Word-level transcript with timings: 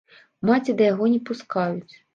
Маці 0.51 0.75
да 0.81 0.89
яго 0.93 1.13
не 1.15 1.23
пускаюць. 1.31 1.93